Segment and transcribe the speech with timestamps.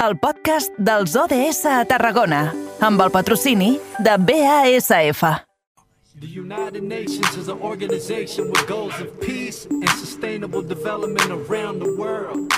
[0.00, 2.46] el podcast dels ODS a Tarragona,
[2.80, 5.20] amb el patrocini de BASF.
[6.20, 11.92] The United Nations is an organization with goals of peace and sustainable development around the
[12.00, 12.48] world.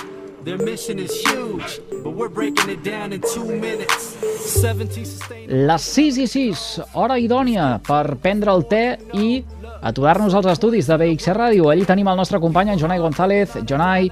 [0.45, 4.15] Their mission is huge, but we're breaking it down in two minutes.
[4.61, 5.67] 17 sustainable...
[5.67, 6.63] Les 6 i 6,
[6.93, 8.85] hora idònia per prendre el te
[9.19, 9.43] i
[9.81, 11.67] aturar-nos als estudis de BX Ràdio.
[11.71, 13.59] Allí tenim el nostre company, en Jonai González.
[13.67, 14.11] Jonai,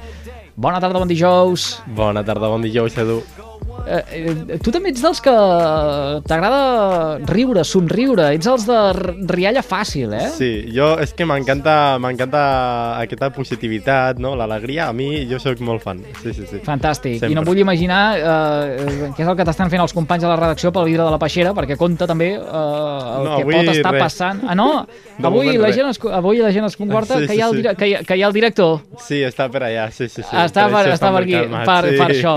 [0.61, 1.71] bona tarda, bon dijous.
[1.87, 3.21] Bona tarda, bon dijous, Edu.
[3.87, 4.01] Eh,
[4.55, 5.33] eh, tu també ets dels que
[6.27, 8.79] t'agrada riure, somriure, ets els de
[9.31, 10.27] rialla fàcil, eh?
[10.35, 12.41] Sí, jo és que m'encanta m'encanta
[13.01, 14.33] aquesta positivitat, no?
[14.37, 16.01] l'alegria, a mi jo sóc molt fan.
[16.21, 16.61] Sí, sí, sí.
[16.65, 17.19] Fantàstic.
[17.19, 17.31] Sempre.
[17.33, 20.37] I no vull imaginar eh, què és el que t'estan fent els companys de la
[20.39, 23.93] redacció pel vidre de la peixera, perquè compta també eh, el No, que pot estar
[23.95, 24.03] res.
[24.03, 24.41] passant.
[24.47, 24.69] Ah, no?
[25.17, 27.57] De avui, la gent es, avui la gent es comporta Sí, que, hi ha el,
[27.57, 28.79] sí, que, hi ha, que hi ha el director.
[29.05, 30.23] Sí, està per allà, sí, sí.
[30.23, 30.35] sí.
[30.35, 31.97] està per, està per aquí, per, sí.
[32.01, 32.35] per això,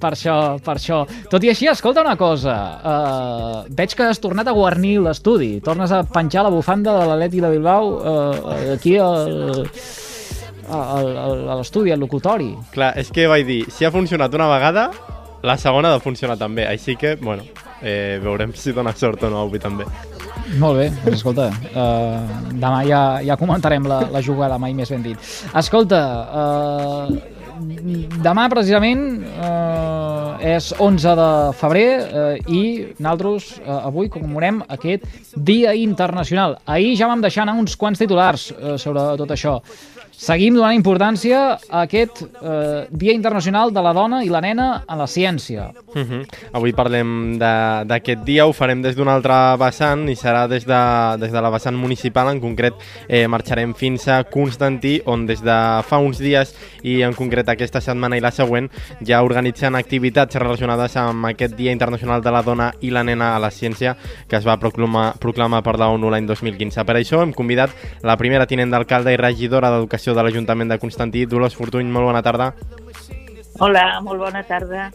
[0.00, 0.83] per això, per això.
[1.30, 5.92] Tot i així, escolta una cosa, uh, veig que has tornat a guarnir l'estudi, tornes
[5.92, 9.64] a penjar la bufanda de l'Atleti de Bilbao uh, aquí al,
[10.68, 12.52] a l'estudi, al locutori.
[12.74, 14.88] Clar, és que vaig dir, si ha funcionat una vegada,
[15.44, 17.44] la segona ha de funcionar també, així que, bueno,
[17.82, 19.84] eh, veurem si dona sort o no avui també.
[20.60, 25.04] Molt bé, doncs escolta, uh, demà ja, ja comentarem la, la jugada, mai més ben
[25.04, 25.30] dit.
[25.56, 27.32] Escolta, uh,
[28.24, 29.04] demà precisament
[29.38, 30.13] uh,
[30.44, 32.62] és 11 de febrer uh, i
[32.98, 36.58] nosaltres uh, avui commemorem aquest Dia Internacional.
[36.68, 39.58] Ahir ja vam deixar anar uns quants titulars uh, sobre tot això.
[40.14, 44.96] Seguim donant importància a aquest eh, Dia Internacional de la Dona i la Nena a
[44.96, 45.72] la Ciència.
[45.94, 46.26] Uh -huh.
[46.52, 51.32] Avui parlem d'aquest dia, ho farem des d'un altre vessant i serà des de, des
[51.32, 52.74] de la vessant municipal, en concret
[53.08, 57.80] eh, marxarem fins a Constantí, on des de fa uns dies i en concret aquesta
[57.80, 58.70] setmana i la següent
[59.00, 63.38] ja organitzen activitats relacionades amb aquest Dia Internacional de la Dona i la Nena a
[63.38, 63.96] la Ciència
[64.28, 66.84] que es va proclamar, proclamar per la ONU l'any 2015.
[66.84, 67.70] Per això hem convidat
[68.02, 71.88] la primera tinent d'alcalde i regidora d'Educació de l'Ajuntament de Constantí, Dolors Fortuny.
[71.88, 72.52] Molt bona tarda.
[73.62, 74.90] Hola, molt bona tarda.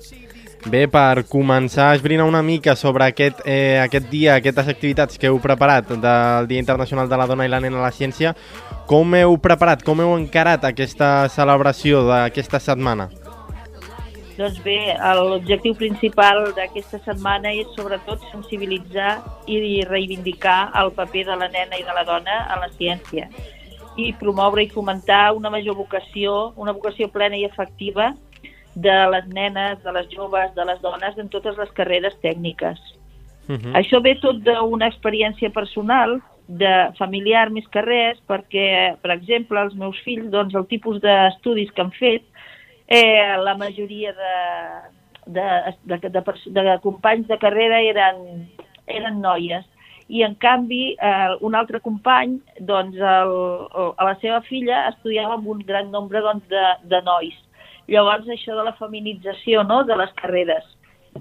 [0.67, 5.39] Bé, per començar esbrinar una mica sobre aquest, eh, aquest dia, aquestes activitats que heu
[5.39, 8.35] preparat del Dia Internacional de la Dona i la Nena a la Ciència,
[8.85, 13.07] com heu preparat, com heu encarat aquesta celebració d'aquesta setmana?
[14.35, 21.47] Doncs bé, l'objectiu principal d'aquesta setmana és sobretot sensibilitzar i reivindicar el paper de la
[21.47, 23.29] nena i de la dona a la ciència
[24.07, 28.13] i promoure i fomentar una major vocació, una vocació plena i efectiva
[28.75, 32.79] de les nenes, de les joves, de les dones en totes les carreres tècniques.
[33.49, 33.73] Uh -huh.
[33.73, 39.75] Això ve tot d'una experiència personal, de familiar més que res, perquè, per exemple, els
[39.75, 42.23] meus fills, doncs, el tipus d'estudis que han fet,
[42.87, 44.33] eh, la majoria de,
[45.37, 45.45] de,
[45.83, 48.47] de, de, pers- de companys de carrera eren,
[48.87, 49.65] eren noies.
[50.09, 53.33] I, en canvi, eh, un altre company, doncs, el,
[53.77, 57.35] el, a la seva filla estudiava amb un gran nombre doncs, de, de nois.
[57.89, 60.65] Llavors, això de la feminització no?, de les carreres.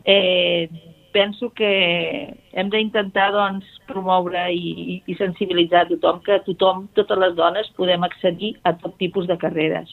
[0.04, 0.68] Eh,
[1.12, 1.70] penso que
[2.52, 8.04] hem d'intentar doncs, promoure i, i sensibilitzar a tothom que tothom, totes les dones, podem
[8.08, 9.92] accedir a tot tipus de carreres.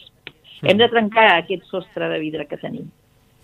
[0.64, 2.88] Hem de trencar aquest sostre de vidre que tenim.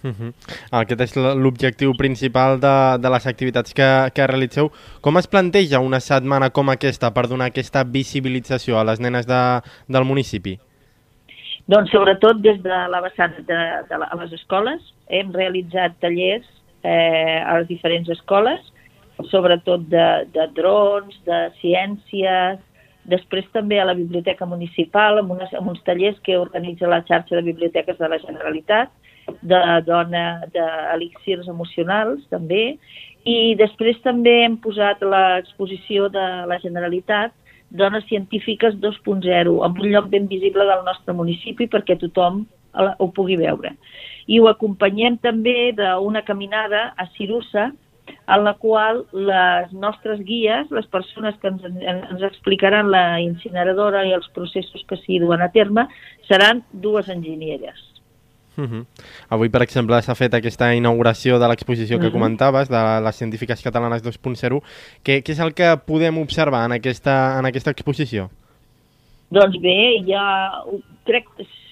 [0.03, 0.33] Uh -huh.
[0.71, 4.73] Aquest és l'objectiu principal de, de les activitats que, que realitzeu.
[5.01, 9.61] Com es planteja una setmana com aquesta per donar aquesta visibilització a les nenes de,
[9.89, 10.59] del municipi?
[11.67, 16.47] Doncs sobretot des de la vessant de, de la, a les escoles hem realitzat tallers
[16.83, 18.61] eh, a les diferents escoles,
[19.31, 22.59] sobretot de, de drons, de ciències,
[23.05, 27.39] després també a la biblioteca municipal amb, unes, amb uns tallers que organitza la xarxa
[27.39, 28.91] de biblioteques de la Generalitat,
[29.43, 32.78] de dona d'elixirs emocionals també,
[33.28, 37.34] i després també hem posat l'exposició de la Generalitat
[37.72, 42.43] Dones Científiques 2.0, amb un lloc ben visible del nostre municipi perquè tothom
[42.75, 43.77] ho pugui veure.
[44.27, 47.71] I ho acompanyem també d'una caminada a Cirussa,
[48.34, 54.13] en la qual les nostres guies, les persones que ens, ens explicaran la incineradora i
[54.16, 55.86] els processos que s'hi duen a terme,
[56.28, 57.91] seran dues enginyeres.
[58.57, 58.87] Uh -huh.
[59.31, 62.13] Avui, per exemple, s'ha fet aquesta inauguració de l'exposició que Mhm.
[62.13, 64.63] comentaves, de les científiques catalanes 2.0.
[65.04, 68.31] Què, què és el que podem observar en aquesta, en aquesta exposició?
[69.31, 70.53] Doncs bé, ja
[71.04, 71.25] crec,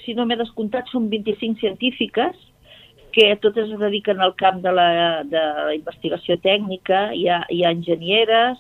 [0.05, 2.35] si no m'he descomptat, són 25 científiques
[3.13, 7.65] que totes es dediquen al camp de la, de la investigació tècnica, hi ha, hi
[7.65, 8.59] ha enginyeres,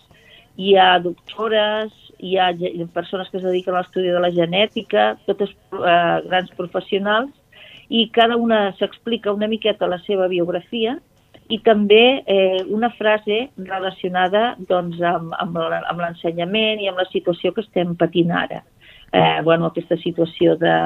[0.56, 2.52] hi ha doctores, hi ha
[2.93, 7.31] persones que es dediquen a l'estudi de la genètica, totes eh, grans professionals,
[7.90, 10.96] i cada una s'explica una miqueta la seva biografia
[11.50, 17.64] i també eh, una frase relacionada doncs, amb, amb l'ensenyament i amb la situació que
[17.66, 18.62] estem patint ara.
[19.10, 20.76] Eh, bueno, aquesta situació de,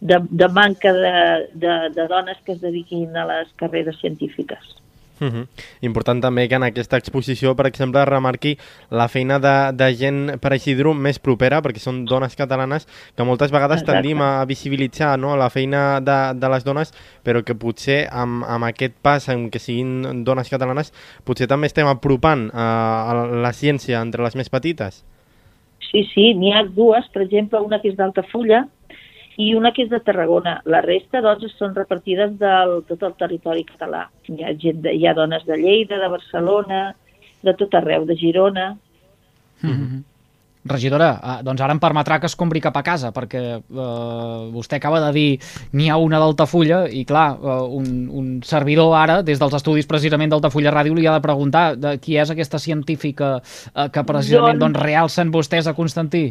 [0.00, 1.14] de, de manca de,
[1.54, 4.76] de, de dones que es dediquin a les carreres científiques.
[5.20, 5.46] Uh -huh.
[5.80, 8.56] Important també que en aquesta exposició, per exemple, remarqui
[8.90, 12.86] la feina de, de gent per així dir-ho més propera, perquè són dones catalanes
[13.16, 14.02] que moltes vegades Exacte.
[14.02, 16.92] tendim a visibilitzar no, la feina de, de les dones,
[17.24, 20.92] però que potser amb, amb aquest pas en què siguin dones catalanes,
[21.24, 25.04] potser també estem apropant eh, a la ciència entre les més petites.
[25.90, 28.66] Sí, sí, n'hi ha dues, per exemple, una que és d'Altafulla
[29.38, 30.56] i una que és de Tarragona.
[30.66, 34.08] La resta, doncs, són repartides del tot el territori català.
[34.26, 36.82] Hi ha, gent de, hi ha dones de Lleida, de Barcelona,
[37.46, 38.72] de tot arreu, de Girona.
[39.62, 40.04] Mhm.
[40.68, 44.76] Regidora, ah, doncs ara em permetrà que es compri cap a casa, perquè eh, vostè
[44.76, 45.38] acaba de dir
[45.72, 50.34] n'hi ha una d'Altafulla i clar, eh, un, un servidor ara, des dels estudis precisament
[50.34, 54.74] d'Altafulla Ràdio, li ha de preguntar de qui és aquesta científica eh, que precisament Doncs-
[54.74, 56.26] doncs, realcen vostès a Constantí.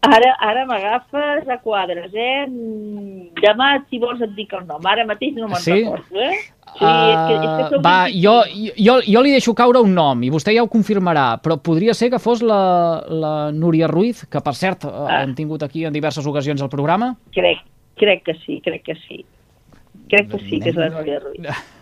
[0.00, 2.46] Ara, ara m'agafes a quadres, eh?
[2.46, 4.80] Mm, Demà, si vols, et dic el nom.
[4.86, 5.72] Ara mateix no me'n Sí?
[5.72, 6.38] recordo, eh?
[6.78, 8.22] Sí, és que, és que Uh, som va, 25.
[8.22, 11.94] jo, jo, jo li deixo caure un nom i vostè ja ho confirmarà, però podria
[11.94, 15.22] ser que fos la, la Núria Ruiz, que per cert eh, Ah.
[15.24, 17.16] hem tingut aquí en diverses ocasions al programa.
[17.32, 17.58] Crec,
[17.96, 19.24] crec que sí, crec que sí.
[20.08, 21.40] Crec que sí, que és la Núria Ruiz.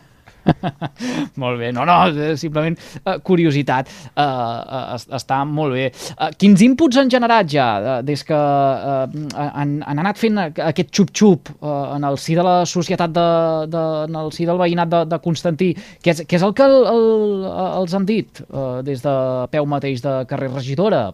[1.43, 5.89] molt bé, no, no, eh, simplement uh, curiositat, uh, uh, està molt bé.
[6.15, 9.05] Uh, quins inputs han generat ja, uh, des que uh,
[9.47, 13.29] han, han anat fent aquest xup-xup uh, en el si de la societat, de,
[13.73, 15.73] de, en el si del veïnat de, de Constantí?
[16.03, 17.47] Què és, què és el que el, el,
[17.83, 19.15] els han dit uh, des de
[19.53, 21.09] peu mateix de carrer regidora?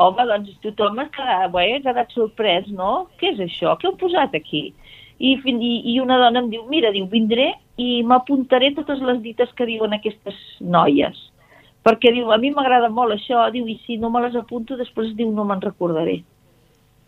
[0.00, 3.08] Home, doncs tothom ha quedat, bé, ha quedat sorprès, no?
[3.20, 3.76] Què és això?
[3.78, 4.70] Què heu posat aquí?
[5.22, 9.52] I, i, I una dona em diu, mira, diu, vindré i m'apuntaré totes les dites
[9.54, 11.18] que diuen aquestes noies.
[11.86, 15.14] Perquè diu, a mi m'agrada molt això, diu, i si no me les apunto, després
[15.18, 16.20] diu, no me'n recordaré.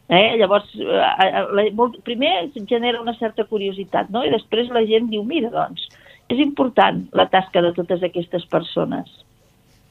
[0.09, 0.37] Eh?
[0.39, 4.25] Llavors, eh, eh, la, molt, primer genera una certa curiositat, no?
[4.25, 5.87] I després la gent diu, mira, doncs,
[6.31, 9.11] és important la tasca de totes aquestes persones.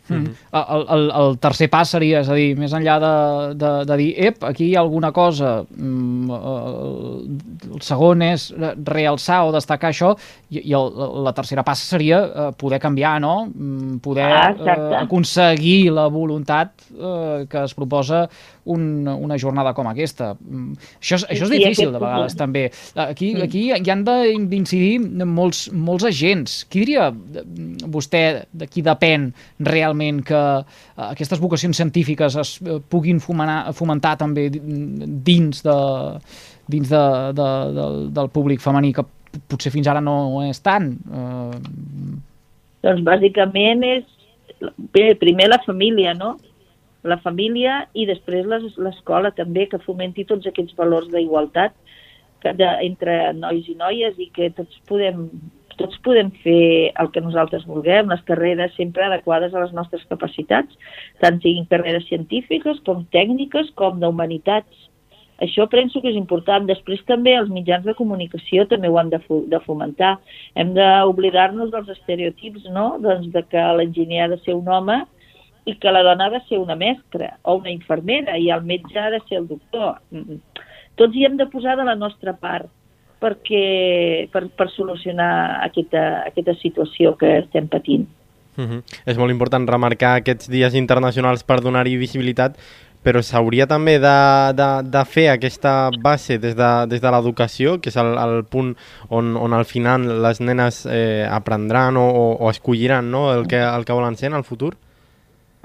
[0.09, 0.33] Mm.
[0.51, 3.13] El, el, el tercer pas seria, és a dir, més enllà de,
[3.59, 7.21] de, de dir, ep, aquí hi ha alguna cosa, mm, el,
[7.71, 8.49] el segon és
[8.83, 10.13] realçar o destacar això,
[10.51, 10.91] i, i el,
[11.23, 13.35] la tercera passa seria eh, poder canviar, no?
[13.47, 18.25] Mm, Poder Ah, eh, aconseguir la voluntat eh, que es proposa
[18.65, 20.33] un, una jornada com aquesta.
[20.39, 22.39] Mm, Això, és- això és difícil, de vegades, punt.
[22.39, 22.71] també.
[22.95, 26.65] Aquí, aquí hi han de- d'incidir molts, molts agents.
[26.69, 27.43] Qui diria eh,
[27.87, 30.63] vostè de qui depèn realment que eh,
[31.09, 34.61] aquestes vocacions científiques es eh, puguin fomenar, fomentar també di-
[35.23, 35.77] dins, de,
[36.67, 39.03] dins de, de, del, del públic femení que
[39.49, 40.93] potser fins ara no és tant?
[40.93, 41.59] Eh,
[42.83, 44.03] Doncs bàsicament és,
[45.19, 46.33] primer la família, no?
[47.03, 51.73] La família i després les- l'escola també, que fomenti tots aquests valors d'igualtat
[52.43, 55.27] de, entre nois i noies i que tots podem,
[55.79, 60.75] tots podem fer el que nosaltres vulguem, les carreres sempre adequades a les nostres capacitats,
[61.23, 64.89] tant siguin carreres científiques com tècniques com d'humanitats.
[65.43, 66.67] Això penso que és important.
[66.69, 69.19] Després també els mitjans de comunicació també ho han de,
[69.51, 70.17] de fomentar.
[70.55, 72.97] Hem d'oblidar-nos dels estereotips, no?
[73.01, 75.01] Doncs de que l'enginyer ha de ser un home
[75.65, 78.99] i que la dona ha de ser una mestra o una infermera i el metge
[78.99, 79.99] ha de ser el doctor.
[80.11, 80.39] Mm.
[80.99, 82.69] Tots hi hem de posar de la nostra part
[83.23, 88.07] perquè, per, per solucionar aquesta, aquesta situació que estem patint.
[88.57, 88.81] Uh -huh.
[89.05, 92.57] És molt important remarcar aquests dies internacionals per donar-hi visibilitat,
[93.03, 94.17] però s'hauria també de,
[94.55, 98.75] de, de fer aquesta base des de, des de l'educació, que és el, el punt
[99.09, 103.33] on, on al final les nenes eh, aprendran o, o, o escolliran no?
[103.33, 104.75] el, que, el que volen ser en el futur?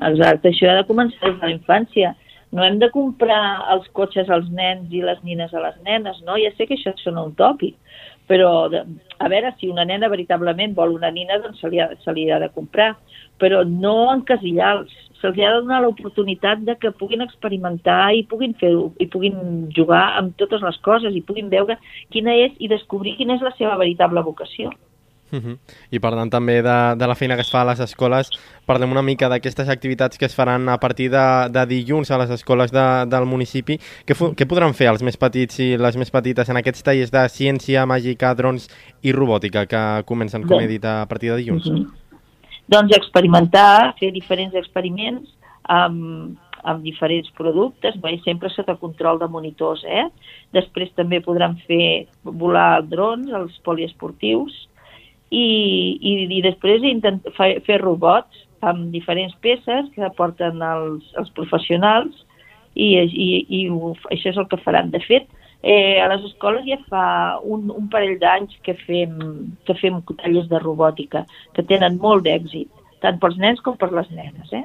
[0.07, 2.15] Exacte, això ha de començar des de la infància.
[2.55, 3.41] No hem de comprar
[3.75, 6.39] els cotxes als nens i les nines a les nenes, no?
[6.41, 7.75] Ja sé que això sona un tòpic,
[8.31, 8.85] però de,
[9.19, 12.29] a veure, si una nena veritablement vol una nina, doncs se li ha, se li
[12.31, 12.95] ha de comprar,
[13.43, 14.95] però no encasillar-los.
[15.19, 18.71] Se'ls ha de donar l'oportunitat de que puguin experimentar i puguin fer
[19.03, 21.75] i puguin jugar amb totes les coses i puguin veure
[22.15, 24.71] quina és i descobrir quina és la seva veritable vocació.
[25.31, 25.59] Uh -huh.
[25.91, 28.31] I per tant també de, de la feina que es fa a les escoles,
[28.67, 32.31] parlem una mica d'aquestes activitats que es faran a partir de, de dilluns a les
[32.31, 33.79] escoles de, del municipi.
[34.07, 37.29] Què, què podran fer els més petits i les més petites en aquests tallers de
[37.29, 38.69] ciència, màgica, drons
[39.03, 41.71] i robòtica que comencen, com he dit, a partir de dilluns?
[41.71, 41.87] Mhm.
[42.69, 45.29] Doncs experimentar, fer diferents experiments
[45.65, 50.09] amb, amb diferents productes, bé, sempre sota control de monitors, eh?
[50.53, 54.68] Després també podran fer volar drons, els poliesportius,
[55.31, 62.25] i, i, i després intent, fer, robots amb diferents peces que porten els, els professionals
[62.75, 63.61] i, i, i
[64.13, 64.91] això és el que faran.
[64.95, 65.29] De fet,
[65.63, 67.05] eh, a les escoles ja fa
[67.43, 69.19] un, un parell d'anys que fem,
[69.67, 72.71] que fem tallers de robòtica, que tenen molt d'èxit,
[73.05, 74.53] tant pels nens com per les nenes.
[74.53, 74.65] Eh?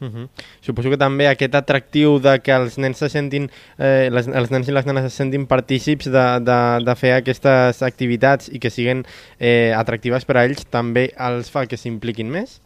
[0.00, 0.28] Uh -huh.
[0.60, 4.68] Suposo que també aquest atractiu de que els nens se sentin, eh, les, els nens
[4.68, 9.04] i les nenes se sentin partícips de, de, de fer aquestes activitats i que siguin
[9.38, 12.62] eh, atractives per a ells també els fa que s'impliquin més?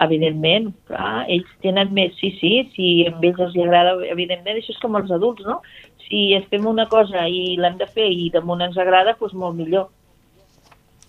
[0.00, 4.82] Evidentment, clar, ells tenen més, sí, sí, si a ells els agrada, evidentment, això és
[4.82, 5.60] com els adults, no?
[6.08, 9.54] Si es fem una cosa i l'hem de fer i damunt ens agrada, doncs molt
[9.54, 9.90] millor.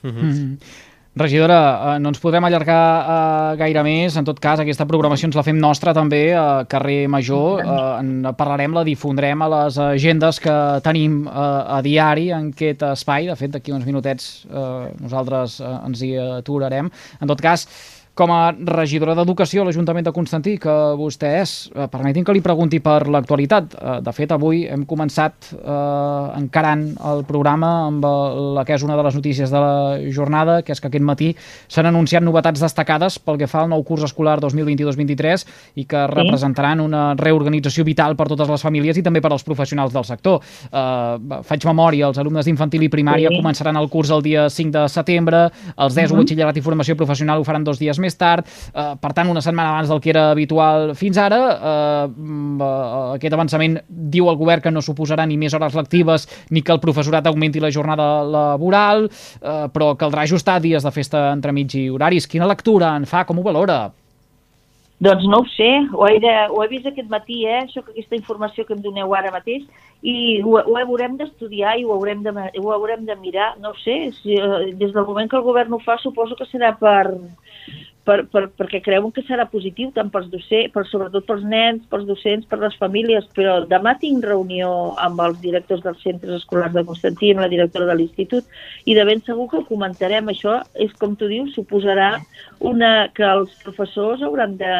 [0.03, 0.23] Uh -huh.
[0.23, 0.57] Mm -hmm.
[1.15, 4.15] Regidora, eh, no ens podrem allargar eh, gaire més.
[4.17, 7.61] En tot cas, aquesta programació ens la fem nostra també a carrer Major.
[7.61, 10.55] Eh, en parlarem, la difondrem a les agendes que
[10.85, 11.33] tenim eh,
[11.77, 13.29] a diari en aquest espai.
[13.29, 14.71] De fet, d'aquí uns minutets eh,
[15.03, 16.89] nosaltres eh, ens hi aturarem.
[17.21, 17.67] En tot cas,
[18.13, 22.41] com a regidora d'Educació a l'Ajuntament de Constantí, que vostè és, eh, permetin que li
[22.41, 23.73] pregunti per l'actualitat.
[23.73, 28.05] Eh, de fet, avui hem començat eh, encarant el programa amb
[28.55, 31.35] la que és una de les notícies de la jornada, que és que aquest matí
[31.67, 36.13] s'han anunciat novetats destacades pel que fa al nou curs escolar 2022-2023 i que sí.
[36.13, 40.39] representaran una reorganització vital per totes les famílies i també per als professionals del sector.
[40.71, 43.41] Eh, faig memòria, els alumnes d'infantil i primària sí.
[43.41, 46.19] començaran el curs el dia 5 de setembre, els 10 uh -huh.
[46.19, 49.73] batxillerat i formació professional ho faran dos dies més tard, eh, per tant, una setmana
[49.73, 51.41] abans del que era habitual fins ara.
[51.53, 56.27] Eh, mm, eh, aquest avançament diu el govern que no suposarà ni més hores lectives
[56.51, 61.29] ni que el professorat augmenti la jornada laboral, eh, però caldrà ajustar dies de festa
[61.31, 62.27] entremig i horaris.
[62.27, 63.25] Quina lectura en fa?
[63.25, 63.83] Com ho valora?
[65.03, 68.15] Doncs no ho sé, ho he, de, ho he vist aquest matí, eh, això, aquesta
[68.15, 69.65] informació que em doneu ara mateix,
[69.99, 72.31] i ho, ho haurem d'estudiar i ho haurem de,
[72.61, 75.81] ho haurem de mirar, no sé, si, eh, des del moment que el govern ho
[75.83, 77.17] fa suposo que serà per,
[78.07, 82.07] per, per, perquè creuen que serà positiu tant pels docents, per, sobretot pels nens, pels
[82.07, 84.71] docents, per les famílies, però demà tinc reunió
[85.03, 88.49] amb els directors dels centres escolars de Constantí, amb la directora de l'institut,
[88.85, 90.31] i de ben segur que ho comentarem.
[90.31, 92.17] Això és, com tu dius, suposarà
[92.59, 94.75] una, que els professors hauran de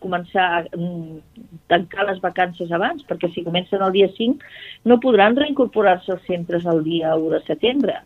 [0.00, 1.18] començar a mm,
[1.70, 6.66] tancar les vacances abans, perquè si comencen el dia 5 no podran reincorporar-se als centres
[6.66, 8.00] el dia 1 de setembre.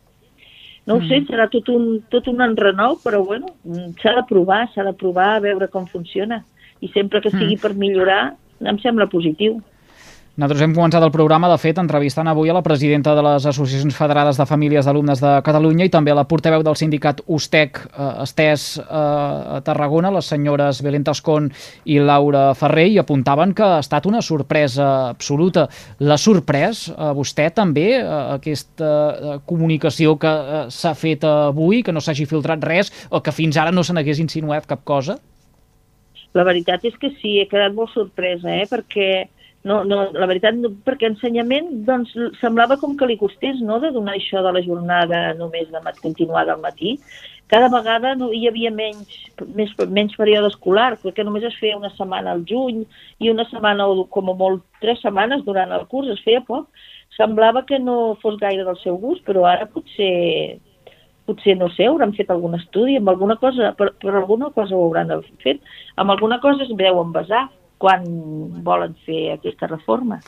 [0.87, 1.09] No ho mm.
[1.09, 3.55] sé, serà tot un, tot un enrenou, però bueno,
[4.03, 6.43] s'ha de provar, s'ha de provar a veure com funciona.
[6.85, 7.63] I sempre que sigui mm.
[7.63, 8.23] per millorar,
[8.61, 9.61] em sembla positiu.
[10.35, 13.95] Nosaltres hem començat el programa, de fet, entrevistant avui a la presidenta de les Associacions
[13.95, 18.09] Federades de Famílies d'Alumnes de Catalunya i també a la portaveu del sindicat USTEC eh,
[18.25, 21.47] estès eh, a Tarragona, les senyores Belén Tascón
[21.87, 25.69] i Laura Ferrer, i apuntaven que ha estat una sorpresa absoluta.
[26.03, 28.03] L'ha sorprès a eh, vostè també eh,
[28.35, 33.37] aquesta eh, comunicació que eh, s'ha fet avui, que no s'hagi filtrat res o que
[33.39, 35.15] fins ara no se n'hagués insinuat cap cosa?
[36.35, 38.67] La veritat és que sí, he quedat molt sorpresa, eh?
[38.67, 39.29] perquè
[39.65, 43.91] no, no, la veritat, no, perquè ensenyament doncs, semblava com que li costés no, de
[43.95, 46.99] donar això de la jornada només de mat continuada al matí.
[47.49, 49.17] Cada vegada no, hi havia menys,
[49.57, 52.85] més, menys període escolar, perquè només es feia una setmana al juny
[53.25, 56.69] i una setmana o com a molt tres setmanes durant el curs, es feia poc.
[57.17, 60.61] Semblava que no fos gaire del seu gust, però ara potser
[61.25, 64.83] potser, no sé, hauran fet algun estudi, amb alguna cosa, per, per alguna cosa ho
[64.91, 65.09] hauran
[65.41, 65.63] fet,
[65.97, 67.47] amb alguna cosa es deuen basar
[67.85, 68.05] quan
[68.65, 70.23] volen fer aquesta reforma.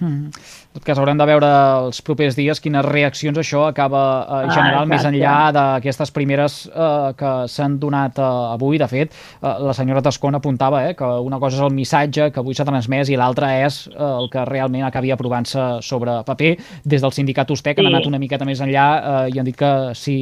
[0.00, 0.30] Mm.
[0.78, 1.48] En tot cas, haurem de veure
[1.88, 6.58] els propers dies quines reaccions això acaba eh, ah, general ah, més enllà d'aquestes primeres
[6.68, 8.78] eh, que s'han donat eh, avui.
[8.78, 12.42] De fet, eh, la senyora Tascon apuntava eh, que una cosa és el missatge que
[12.42, 16.52] avui s'ha transmès i l'altra és eh, el que realment acabi aprovant-se sobre paper.
[16.84, 17.82] Des del sindicat USTEC sí.
[17.82, 20.16] han anat una miqueta més enllà eh, i han dit que si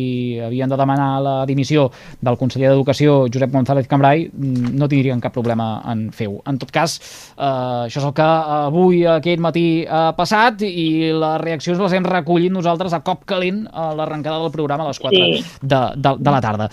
[0.46, 1.90] havien de demanar la dimissió
[2.24, 6.40] del conseller d'Educació, Josep González Cambrai, mm, no tindrien cap problema en fer-ho.
[6.48, 6.96] En tot cas,
[7.36, 7.44] eh,
[7.90, 8.30] això és el que
[8.70, 13.64] avui, aquest matí, ha passat i les reaccions les hem recollit nosaltres a cop calent
[13.72, 15.44] a l'arrencada del programa a les 4 sí.
[15.62, 16.68] de, de, de la tarda.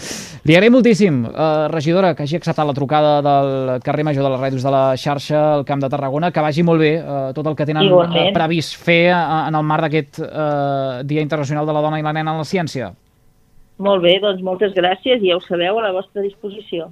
[0.47, 4.43] Li agraïm moltíssim, eh, regidora, que hagi acceptat la trucada del carrer Major de les
[4.45, 7.57] Ràdios de la xarxa al Camp de Tarragona, que vagi molt bé eh, tot el
[7.59, 8.29] que tenen Igualment.
[8.29, 12.05] Eh, previst fer eh, en el marc d'aquest eh, Dia Internacional de la Dona i
[12.05, 12.93] la Nena en la Ciència.
[13.83, 16.91] Molt bé, doncs moltes gràcies i ja ho sabeu a la vostra disposició.